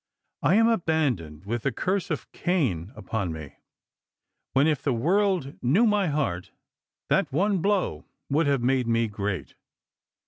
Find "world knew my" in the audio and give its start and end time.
4.93-6.07